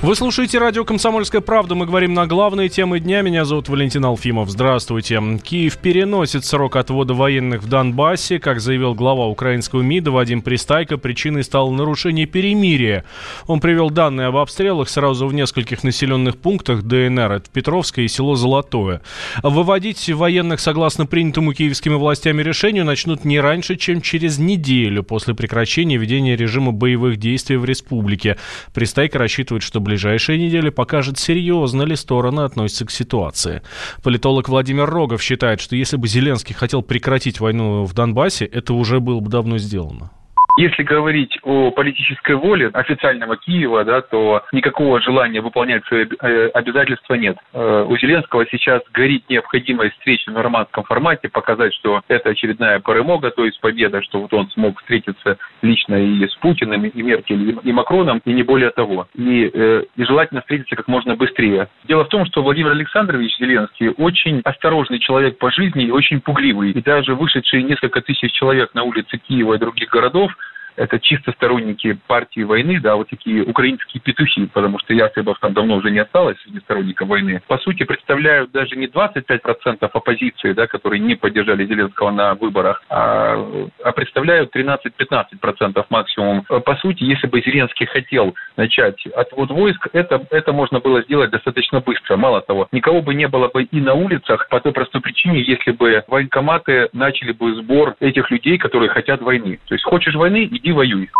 [0.00, 1.74] Вы слушаете радио «Комсомольская правда».
[1.74, 3.20] Мы говорим на главные темы дня.
[3.20, 4.48] Меня зовут Валентин Алфимов.
[4.48, 5.20] Здравствуйте.
[5.42, 8.38] Киев переносит срок отвода военных в Донбассе.
[8.38, 13.04] Как заявил глава украинского МИДа Вадим Пристайко, причиной стало нарушение перемирия.
[13.48, 17.32] Он привел данные об обстрелах сразу в нескольких населенных пунктах ДНР.
[17.32, 19.00] Это Петровское и село Золотое.
[19.42, 25.96] Выводить военных согласно принятому киевскими властями решению начнут не раньше, чем через неделю после прекращения
[25.96, 28.36] ведения режима боевых действий в республике.
[28.72, 33.62] Пристайко рассчитывает, что ближайшие недели покажет, серьезно ли стороны относятся к ситуации.
[34.02, 39.00] Политолог Владимир Рогов считает, что если бы Зеленский хотел прекратить войну в Донбассе, это уже
[39.00, 40.10] было бы давно сделано.
[40.56, 47.14] Если говорить о политической воле официального Киева, да, то никакого желания выполнять свои э, обязательства
[47.14, 47.36] нет.
[47.52, 53.30] Э, у Зеленского сейчас горит необходимость встречи в нормандском формате, показать, что это очередная перемога,
[53.30, 57.72] то есть победа, что вот он смог встретиться лично и с Путиным, и Меркель, и
[57.72, 59.06] Макроном, и не более того.
[59.14, 61.68] И, э, и желательно встретиться как можно быстрее.
[61.84, 66.72] Дело в том, что Владимир Александрович Зеленский очень осторожный человек по жизни и очень пугливый.
[66.72, 70.32] И даже вышедшие несколько тысяч человек на улицы Киева и других городов
[70.78, 75.76] это чисто сторонники партии войны, да, вот такие украинские петухи, потому что ястребов там давно
[75.76, 81.00] уже не осталось среди сторонников войны, по сути представляют даже не 25% оппозиции, да, которые
[81.00, 83.36] не поддержали Зеленского на выборах, а,
[83.82, 86.42] а представляют 13-15% максимум.
[86.42, 91.80] По сути, если бы Зеленский хотел начать отвод войск, это, это можно было сделать достаточно
[91.80, 92.16] быстро.
[92.16, 95.72] Мало того, никого бы не было бы и на улицах по той простой причине, если
[95.72, 99.58] бы военкоматы начали бы сбор этих людей, которые хотят войны.
[99.66, 101.10] То есть хочешь войны, иди и воюй.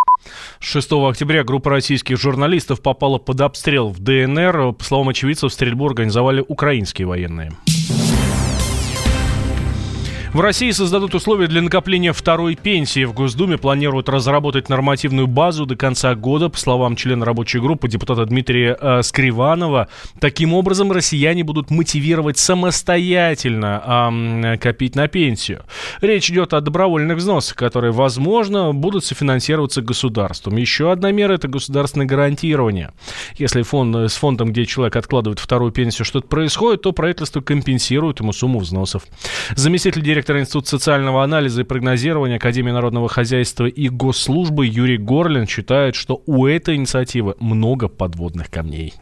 [0.60, 4.74] 6 октября группа российских журналистов попала под обстрел в ДНР.
[4.74, 7.52] По словам очевидцев, стрельбу организовали украинские военные.
[10.34, 13.04] В России создадут условия для накопления второй пенсии.
[13.04, 18.26] В Госдуме планируют разработать нормативную базу до конца года, по словам члена рабочей группы депутата
[18.26, 19.88] Дмитрия э, Скриванова.
[20.20, 24.12] Таким образом, россияне будут мотивировать самостоятельно
[24.44, 25.62] э, копить на пенсию.
[26.02, 30.56] Речь идет о добровольных взносах, которые, возможно, будут софинансироваться государством.
[30.56, 32.92] Еще одна мера– это государственное гарантирование.
[33.38, 38.34] Если фонд, с фондом, где человек откладывает вторую пенсию, что-то происходит, то правительство компенсирует ему
[38.34, 39.04] сумму взносов.
[39.56, 45.46] Заместитель директора директор Института социального анализа и прогнозирования Академии народного хозяйства и госслужбы Юрий Горлин
[45.46, 48.94] считает, что у этой инициативы много подводных камней.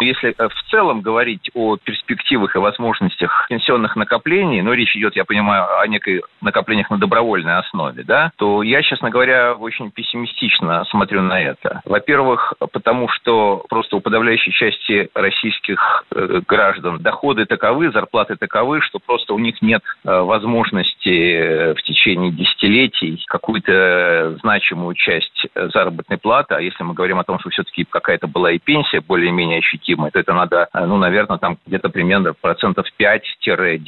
[0.00, 5.24] Если э, в целом говорить о перспективах и возможностях пенсионных накоплений, ну, речь идет, я
[5.24, 11.22] понимаю, о некой накоплениях на добровольной основе, да, то я, честно говоря, очень пессимистично смотрю
[11.22, 11.80] на это.
[11.84, 18.98] Во-первых, потому что просто у подавляющей части российских э, граждан доходы таковы, зарплаты таковы, что
[18.98, 26.18] просто у них нет э, возможности э, в течение десятилетий какую-то значимую часть э, заработной
[26.18, 29.83] платы, а если мы говорим о том, что все-таки какая-то была и пенсия более-менее ощутимая,
[29.86, 33.78] Это, это надо, э, ну, наверное, там где-то примерно процентов 5-10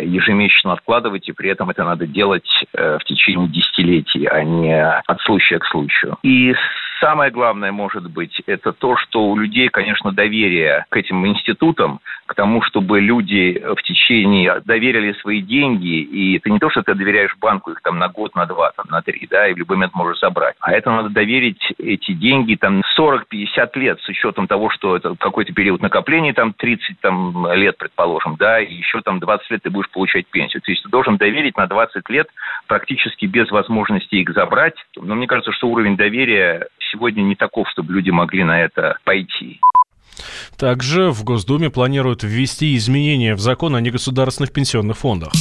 [0.00, 5.20] ежемесячно откладывать, и при этом это надо делать э, в течение десятилетий, а не от
[5.22, 6.16] случая к случаю.
[6.22, 6.54] И
[7.00, 12.34] самое главное, может быть, это то, что у людей, конечно, доверие к этим институтам, к
[12.34, 17.36] тому, чтобы люди в течение доверили свои деньги, и это не то, что ты доверяешь
[17.40, 19.94] банку их там на год, на два, там, на три, да, и в любой момент
[19.94, 24.96] можешь забрать, а это надо доверить эти деньги там 40-50 лет с учетом того, что
[24.96, 29.62] это какой-то период накопления, там 30 там, лет, предположим, да, и еще там 20 лет
[29.62, 30.62] ты будешь получать пенсию.
[30.62, 32.28] То есть ты должен доверить на 20 лет
[32.66, 34.74] практически без возможности их забрать.
[34.96, 39.60] Но мне кажется, что уровень доверия сегодня не таков, чтобы люди могли на это пойти.
[40.56, 45.32] Также в Госдуме планируют ввести изменения в закон о негосударственных пенсионных фондах.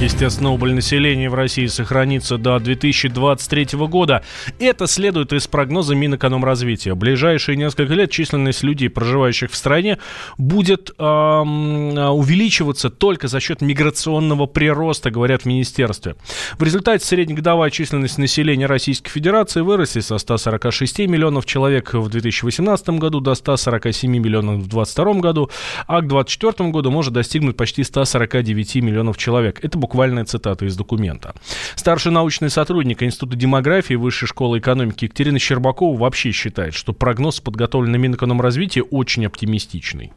[0.00, 4.24] Естественно, убыль населения в России сохранится до 2023 года.
[4.58, 6.94] Это следует из прогноза Минэкономразвития.
[6.94, 9.98] В ближайшие несколько лет численность людей, проживающих в стране,
[10.38, 16.16] будет эм, увеличиваться только за счет миграционного прироста, говорят в министерстве.
[16.58, 23.20] В результате среднегодовая численность населения Российской Федерации вырастет со 146 миллионов человек в 2018 году
[23.20, 25.50] до 147 миллионов в 2022 году,
[25.86, 29.62] а к 2024 году может достигнуть почти 149 миллионов человек.
[29.62, 31.34] Это буквально буквальная цитата из документа.
[31.74, 37.98] Старший научный сотрудник Института демографии Высшей школы экономики Екатерина Щербакова вообще считает, что прогноз, подготовленный
[37.98, 40.12] Минэкономразвития, очень оптимистичный.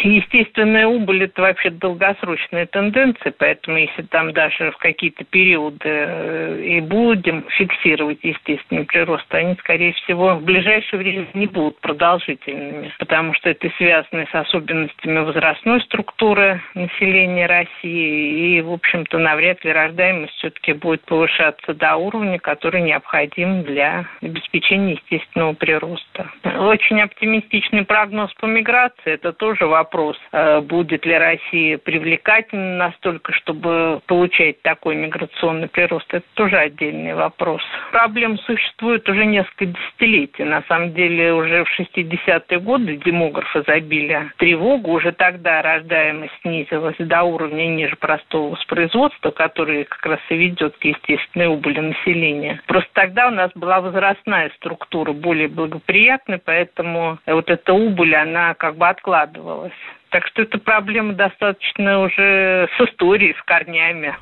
[0.00, 6.80] Естественная убыль– это вообще долгосрочная тенденция, поэтому если там даже в какие-то периоды э, и
[6.80, 13.50] будем фиксировать естественный прирост, они, скорее всего, в ближайшее время не будут продолжительными, потому что
[13.50, 20.74] это связано с особенностями возрастной структуры населения России, и, в общем-то, навряд ли рождаемость все-таки
[20.74, 26.30] будет повышаться до уровня, который необходим для обеспечения естественного прироста.
[26.44, 33.32] Очень оптимистичный прогноз по миграции– это тоже вопрос вопрос, э, будет ли Россия привлекательна настолько,
[33.32, 37.62] чтобы получать такой миграционный прирост, это тоже отдельный вопрос.
[37.90, 40.44] Проблем существует уже несколько десятилетий.
[40.44, 44.92] На самом деле уже в 60-е годы демографы забили тревогу.
[44.92, 50.84] Уже тогда рождаемость снизилась до уровня ниже простого воспроизводства, который как раз и ведет к
[50.84, 52.60] естественной убыли населения.
[52.66, 58.76] Просто тогда у нас была возрастная структура более благоприятная, поэтому вот эта убыль, она как
[58.76, 59.72] бы откладывалась.
[60.10, 64.14] Так что эта проблема достаточно уже с историей, с корнями.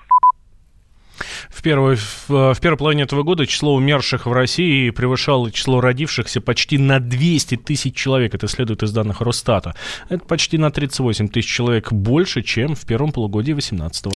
[1.48, 6.40] В первой, в, в первой половине этого года число умерших в России превышало число родившихся
[6.40, 8.34] почти на 200 тысяч человек.
[8.34, 9.74] Это следует из данных Росстата.
[10.08, 14.15] Это почти на 38 тысяч человек больше, чем в первом полугодии 2018